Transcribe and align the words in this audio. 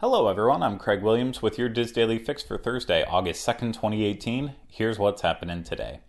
Hello, 0.00 0.28
everyone. 0.28 0.62
I'm 0.62 0.78
Craig 0.78 1.02
Williams 1.02 1.42
with 1.42 1.58
your 1.58 1.68
DIS 1.68 1.92
Daily 1.92 2.18
Fix 2.18 2.42
for 2.42 2.56
Thursday, 2.56 3.04
August 3.04 3.46
2nd, 3.46 3.74
2018. 3.74 4.54
Here's 4.66 4.98
what's 4.98 5.20
happening 5.20 5.62
today. 5.62 6.00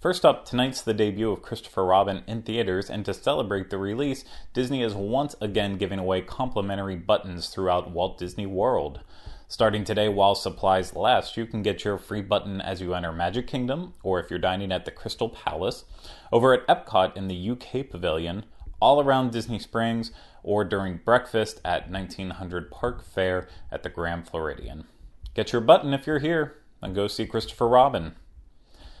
First 0.00 0.24
up, 0.24 0.46
tonight's 0.46 0.80
the 0.80 0.94
debut 0.94 1.30
of 1.30 1.42
Christopher 1.42 1.84
Robin 1.84 2.22
in 2.26 2.40
theaters, 2.40 2.88
and 2.88 3.04
to 3.04 3.12
celebrate 3.12 3.68
the 3.68 3.76
release, 3.76 4.24
Disney 4.54 4.82
is 4.82 4.94
once 4.94 5.36
again 5.42 5.76
giving 5.76 5.98
away 5.98 6.22
complimentary 6.22 6.96
buttons 6.96 7.48
throughout 7.48 7.90
Walt 7.90 8.16
Disney 8.16 8.46
World. 8.46 9.00
Starting 9.46 9.84
today, 9.84 10.08
while 10.08 10.34
supplies 10.34 10.96
last, 10.96 11.36
you 11.36 11.44
can 11.44 11.62
get 11.62 11.84
your 11.84 11.98
free 11.98 12.22
button 12.22 12.62
as 12.62 12.80
you 12.80 12.94
enter 12.94 13.12
Magic 13.12 13.46
Kingdom, 13.46 13.92
or 14.02 14.18
if 14.18 14.30
you're 14.30 14.38
dining 14.38 14.72
at 14.72 14.86
the 14.86 14.90
Crystal 14.90 15.28
Palace, 15.28 15.84
over 16.32 16.54
at 16.54 16.66
Epcot 16.66 17.14
in 17.14 17.28
the 17.28 17.50
UK 17.50 17.90
Pavilion, 17.90 18.46
all 18.84 19.00
around 19.00 19.32
Disney 19.32 19.58
Springs, 19.58 20.12
or 20.42 20.62
during 20.62 21.00
breakfast 21.02 21.58
at 21.64 21.90
1900 21.90 22.70
Park 22.70 23.02
Fare 23.02 23.48
at 23.72 23.82
the 23.82 23.88
Grand 23.88 24.28
Floridian. 24.28 24.84
Get 25.32 25.52
your 25.52 25.62
button 25.62 25.94
if 25.94 26.06
you're 26.06 26.18
here 26.18 26.58
and 26.82 26.94
go 26.94 27.08
see 27.08 27.24
Christopher 27.24 27.66
Robin. 27.66 28.14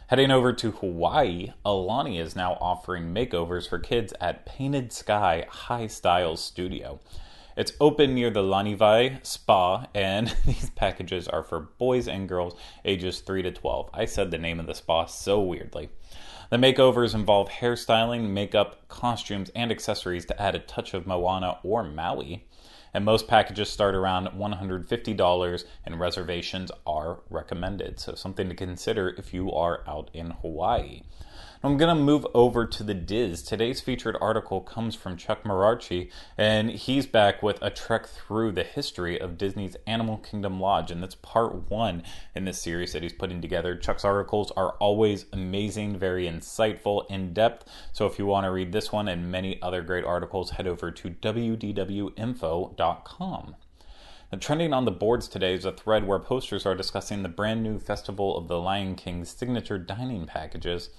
Heading 0.06 0.30
over 0.30 0.54
to 0.54 0.70
Hawaii, 0.70 1.52
Aulani 1.66 2.18
is 2.18 2.34
now 2.34 2.54
offering 2.62 3.14
makeovers 3.14 3.68
for 3.68 3.78
kids 3.78 4.14
at 4.22 4.46
Painted 4.46 4.90
Sky 4.90 5.44
High 5.50 5.88
Styles 5.88 6.42
Studio. 6.42 6.98
It's 7.54 7.74
open 7.78 8.14
near 8.14 8.30
the 8.30 8.42
Lanivai 8.42 9.18
Spa, 9.22 9.86
and 9.94 10.34
these 10.46 10.70
packages 10.70 11.28
are 11.28 11.42
for 11.42 11.60
boys 11.60 12.08
and 12.08 12.26
girls 12.26 12.56
ages 12.86 13.20
3 13.20 13.42
to 13.42 13.52
12. 13.52 13.90
I 13.92 14.06
said 14.06 14.30
the 14.30 14.38
name 14.38 14.58
of 14.58 14.66
the 14.66 14.74
spa 14.74 15.04
so 15.04 15.42
weirdly. 15.42 15.90
The 16.50 16.56
makeovers 16.58 17.14
involve 17.14 17.48
hairstyling, 17.48 18.28
makeup, 18.28 18.86
costumes, 18.88 19.50
and 19.54 19.70
accessories 19.70 20.26
to 20.26 20.40
add 20.40 20.54
a 20.54 20.58
touch 20.58 20.92
of 20.92 21.06
Moana 21.06 21.58
or 21.62 21.82
Maui. 21.82 22.46
And 22.92 23.04
most 23.04 23.26
packages 23.26 23.70
start 23.70 23.94
around 23.94 24.28
$150 24.28 25.64
and 25.84 25.98
reservations 25.98 26.70
are 26.86 27.20
recommended. 27.30 27.98
So, 27.98 28.14
something 28.14 28.48
to 28.48 28.54
consider 28.54 29.14
if 29.18 29.34
you 29.34 29.50
are 29.52 29.82
out 29.88 30.10
in 30.12 30.30
Hawaii. 30.30 31.02
I'm 31.64 31.76
going 31.78 31.96
to 31.96 32.02
move 32.02 32.26
over 32.34 32.66
to 32.66 32.82
the 32.82 32.92
DIS. 32.92 33.40
Today's 33.40 33.80
featured 33.80 34.18
article 34.20 34.60
comes 34.60 34.94
from 34.94 35.16
Chuck 35.16 35.44
Marachi, 35.44 36.10
and 36.36 36.68
he's 36.70 37.06
back 37.06 37.42
with 37.42 37.58
a 37.62 37.70
trek 37.70 38.06
through 38.06 38.52
the 38.52 38.64
history 38.64 39.18
of 39.18 39.38
Disney's 39.38 39.74
Animal 39.86 40.18
Kingdom 40.18 40.60
Lodge, 40.60 40.90
and 40.90 41.02
that's 41.02 41.14
part 41.14 41.70
one 41.70 42.02
in 42.34 42.44
this 42.44 42.60
series 42.60 42.92
that 42.92 43.02
he's 43.02 43.14
putting 43.14 43.40
together. 43.40 43.74
Chuck's 43.76 44.04
articles 44.04 44.50
are 44.58 44.72
always 44.72 45.24
amazing, 45.32 45.98
very 45.98 46.26
insightful, 46.26 47.10
in 47.10 47.32
depth. 47.32 47.66
So 47.94 48.04
if 48.04 48.18
you 48.18 48.26
want 48.26 48.44
to 48.44 48.50
read 48.50 48.72
this 48.72 48.92
one 48.92 49.08
and 49.08 49.32
many 49.32 49.58
other 49.62 49.80
great 49.80 50.04
articles, 50.04 50.50
head 50.50 50.66
over 50.66 50.90
to 50.90 51.08
wdwinfo.com. 51.08 51.56
Now, 54.30 54.38
trending 54.38 54.74
on 54.74 54.84
the 54.84 54.90
boards 54.90 55.28
today 55.28 55.54
is 55.54 55.64
a 55.64 55.72
thread 55.72 56.06
where 56.06 56.18
posters 56.18 56.66
are 56.66 56.74
discussing 56.74 57.22
the 57.22 57.30
brand 57.30 57.62
new 57.62 57.78
Festival 57.78 58.36
of 58.36 58.48
the 58.48 58.60
Lion 58.60 58.96
King's 58.96 59.30
signature 59.30 59.78
dining 59.78 60.26
packages. 60.26 60.90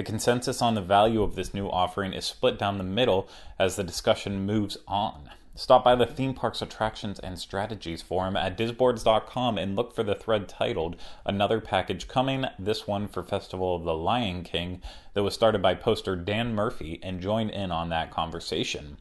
The 0.00 0.04
consensus 0.04 0.62
on 0.62 0.76
the 0.76 0.80
value 0.80 1.22
of 1.22 1.34
this 1.34 1.52
new 1.52 1.68
offering 1.68 2.14
is 2.14 2.24
split 2.24 2.58
down 2.58 2.78
the 2.78 2.84
middle 2.84 3.28
as 3.58 3.76
the 3.76 3.84
discussion 3.84 4.46
moves 4.46 4.78
on. 4.88 5.28
Stop 5.54 5.84
by 5.84 5.94
the 5.94 6.06
Theme 6.06 6.32
Parks 6.32 6.62
Attractions 6.62 7.18
and 7.18 7.38
Strategies 7.38 8.00
forum 8.00 8.34
at 8.34 8.56
disboards.com 8.56 9.58
and 9.58 9.76
look 9.76 9.94
for 9.94 10.02
the 10.02 10.14
thread 10.14 10.48
titled 10.48 10.96
Another 11.26 11.60
Package 11.60 12.08
Coming, 12.08 12.46
this 12.58 12.86
one 12.86 13.08
for 13.08 13.22
Festival 13.22 13.76
of 13.76 13.84
the 13.84 13.92
Lion 13.92 14.42
King, 14.42 14.80
that 15.12 15.22
was 15.22 15.34
started 15.34 15.60
by 15.60 15.74
poster 15.74 16.16
Dan 16.16 16.54
Murphy, 16.54 16.98
and 17.02 17.20
join 17.20 17.50
in 17.50 17.70
on 17.70 17.90
that 17.90 18.10
conversation. 18.10 18.96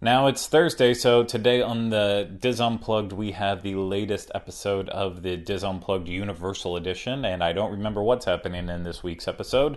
Now 0.00 0.28
it's 0.28 0.46
Thursday, 0.46 0.94
so 0.94 1.24
today 1.24 1.60
on 1.60 1.90
the 1.90 2.30
DIS 2.38 2.60
Unplugged, 2.60 3.12
we 3.12 3.32
have 3.32 3.64
the 3.64 3.74
latest 3.74 4.30
episode 4.32 4.88
of 4.90 5.22
the 5.22 5.36
DIS 5.36 5.64
Unplugged 5.64 6.06
Universal 6.06 6.76
Edition, 6.76 7.24
and 7.24 7.42
I 7.42 7.52
don't 7.52 7.72
remember 7.72 8.00
what's 8.00 8.24
happening 8.24 8.68
in 8.68 8.84
this 8.84 9.02
week's 9.02 9.26
episode, 9.26 9.76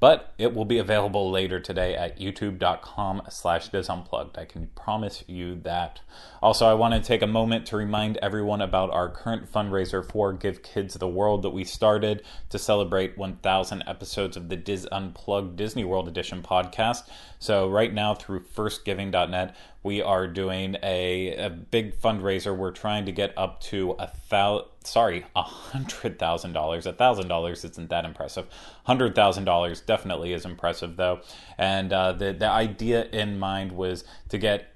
but 0.00 0.32
it 0.38 0.54
will 0.54 0.64
be 0.64 0.78
available 0.78 1.30
later 1.30 1.60
today 1.60 1.94
at 1.94 2.18
youtube.com 2.18 3.22
slash 3.28 3.70
disunplugged. 3.70 4.38
I 4.38 4.46
can 4.46 4.68
promise 4.74 5.22
you 5.26 5.54
that. 5.56 6.00
Also, 6.42 6.66
I 6.66 6.74
want 6.74 6.94
to 6.94 7.00
take 7.00 7.20
a 7.20 7.26
moment 7.26 7.66
to 7.66 7.76
remind 7.76 8.16
everyone 8.18 8.62
about 8.62 8.90
our 8.90 9.10
current 9.10 9.50
fundraiser 9.50 10.04
for 10.04 10.32
Give 10.32 10.62
Kids 10.62 10.94
the 10.94 11.06
World 11.06 11.42
that 11.42 11.50
we 11.50 11.64
started 11.64 12.22
to 12.48 12.58
celebrate 12.58 13.18
1,000 13.18 13.84
episodes 13.86 14.36
of 14.36 14.48
the 14.48 14.56
DIS 14.56 14.86
Unplugged 14.90 15.56
Disney 15.56 15.84
World 15.84 16.08
Edition 16.08 16.42
podcast. 16.42 17.02
So 17.38 17.68
right 17.68 17.92
now 17.92 18.14
through 18.14 18.40
firstgiving.net, 18.40 19.54
we 19.82 20.02
are 20.02 20.26
doing 20.26 20.76
a, 20.82 21.34
a 21.36 21.50
big 21.50 21.98
fundraiser. 21.98 22.56
We're 22.56 22.70
trying 22.70 23.06
to 23.06 23.12
get 23.12 23.32
up 23.36 23.60
to 23.62 23.92
a 23.98 24.06
thousand, 24.06 24.68
sorry, 24.84 25.24
a 25.36 25.42
hundred 25.42 26.18
thousand 26.18 26.52
dollars. 26.52 26.86
A 26.86 26.92
thousand 26.92 27.28
dollars 27.28 27.64
isn't 27.64 27.90
that 27.90 28.04
impressive. 28.04 28.46
Hundred 28.84 29.14
thousand 29.14 29.44
dollars 29.44 29.80
definitely 29.80 30.32
is 30.32 30.44
impressive 30.44 30.96
though. 30.96 31.20
And 31.58 31.92
uh, 31.92 32.12
the 32.12 32.32
the 32.32 32.48
idea 32.48 33.06
in 33.06 33.38
mind 33.38 33.72
was 33.72 34.04
to 34.28 34.38
get 34.38 34.68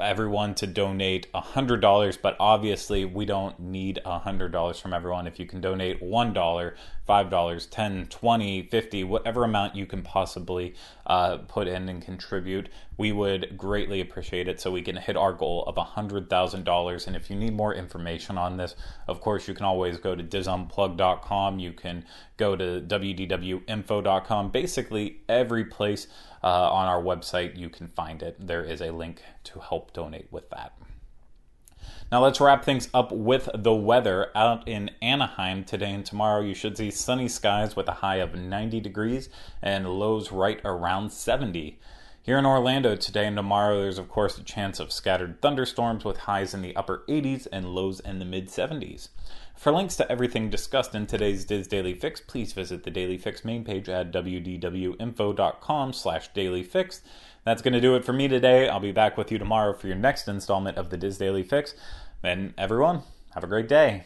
everyone 0.00 0.54
to 0.54 0.66
donate 0.66 1.26
a 1.34 1.40
hundred 1.40 1.80
dollars 1.80 2.16
but 2.16 2.36
obviously 2.38 3.04
we 3.04 3.24
don't 3.24 3.58
need 3.60 4.00
a 4.04 4.18
hundred 4.18 4.52
dollars 4.52 4.78
from 4.78 4.92
everyone. 4.92 5.26
If 5.26 5.38
you 5.38 5.46
can 5.46 5.60
donate 5.60 6.02
one 6.02 6.32
dollar 6.32 6.76
five 7.06 7.30
dollars 7.30 7.66
10, 7.66 8.06
20, 8.06 8.62
50, 8.62 9.04
whatever 9.04 9.44
amount 9.44 9.74
you 9.74 9.86
can 9.86 10.02
possibly 10.02 10.74
uh, 11.06 11.38
put 11.38 11.66
in 11.66 11.88
and 11.88 12.02
contribute 12.02 12.68
we 12.96 13.12
would 13.12 13.56
greatly 13.56 14.00
appreciate 14.00 14.48
it 14.48 14.60
so 14.60 14.72
we 14.72 14.82
can 14.82 14.96
hit 14.96 15.16
our 15.16 15.32
goal 15.32 15.62
of 15.66 15.76
a 15.76 15.84
hundred 15.84 16.28
thousand 16.28 16.64
dollars. 16.64 17.06
And 17.06 17.14
if 17.14 17.30
you 17.30 17.36
need 17.36 17.54
more 17.54 17.74
information 17.74 18.36
on 18.38 18.56
this 18.56 18.74
of 19.06 19.20
course 19.20 19.48
you 19.48 19.54
can 19.54 19.66
always 19.66 19.98
go 19.98 20.14
to 20.14 20.22
disunplug.com 20.22 21.58
you 21.58 21.72
can 21.72 22.04
go 22.36 22.56
to 22.56 22.80
wdwinfo.com 22.86 24.50
basically 24.50 25.20
every 25.28 25.64
place 25.64 26.06
uh, 26.42 26.70
on 26.70 26.86
our 26.86 27.02
website, 27.02 27.56
you 27.56 27.68
can 27.68 27.88
find 27.88 28.22
it. 28.22 28.36
There 28.38 28.62
is 28.62 28.80
a 28.80 28.90
link 28.90 29.22
to 29.52 29.60
help 29.60 29.92
donate 29.92 30.28
with 30.30 30.50
that. 30.50 30.72
Now 32.10 32.22
let's 32.22 32.40
wrap 32.40 32.64
things 32.64 32.88
up 32.94 33.12
with 33.12 33.48
the 33.54 33.74
weather 33.74 34.30
out 34.34 34.66
in 34.66 34.90
Anaheim 35.02 35.64
today 35.64 35.92
and 35.92 36.04
tomorrow. 36.04 36.40
You 36.40 36.54
should 36.54 36.76
see 36.76 36.90
sunny 36.90 37.28
skies 37.28 37.76
with 37.76 37.88
a 37.88 37.92
high 37.92 38.16
of 38.16 38.34
90 38.34 38.80
degrees 38.80 39.28
and 39.60 39.88
lows 39.88 40.32
right 40.32 40.60
around 40.64 41.12
70. 41.12 41.78
Here 42.28 42.36
in 42.36 42.44
Orlando 42.44 42.94
today 42.94 43.26
and 43.26 43.36
tomorrow, 43.38 43.80
there's 43.80 43.96
of 43.96 44.10
course 44.10 44.36
a 44.36 44.42
chance 44.42 44.80
of 44.80 44.92
scattered 44.92 45.40
thunderstorms 45.40 46.04
with 46.04 46.18
highs 46.18 46.52
in 46.52 46.60
the 46.60 46.76
upper 46.76 47.02
80s 47.08 47.46
and 47.50 47.74
lows 47.74 48.00
in 48.00 48.18
the 48.18 48.26
mid 48.26 48.48
70s. 48.48 49.08
For 49.56 49.72
links 49.72 49.96
to 49.96 50.12
everything 50.12 50.50
discussed 50.50 50.94
in 50.94 51.06
today's 51.06 51.46
DIS 51.46 51.68
Daily 51.68 51.94
Fix, 51.94 52.20
please 52.20 52.52
visit 52.52 52.82
the 52.82 52.90
Daily 52.90 53.16
Fix 53.16 53.46
main 53.46 53.64
page 53.64 53.88
at 53.88 54.12
wdwinfo.com 54.12 55.92
slash 55.94 56.30
dailyfix. 56.34 57.00
That's 57.44 57.62
going 57.62 57.72
to 57.72 57.80
do 57.80 57.96
it 57.96 58.04
for 58.04 58.12
me 58.12 58.28
today. 58.28 58.68
I'll 58.68 58.78
be 58.78 58.92
back 58.92 59.16
with 59.16 59.32
you 59.32 59.38
tomorrow 59.38 59.72
for 59.72 59.86
your 59.86 59.96
next 59.96 60.28
installment 60.28 60.76
of 60.76 60.90
the 60.90 60.98
DIS 60.98 61.16
Daily 61.16 61.42
Fix. 61.42 61.74
And 62.22 62.52
everyone, 62.58 63.04
have 63.30 63.42
a 63.42 63.46
great 63.46 63.68
day. 63.68 64.04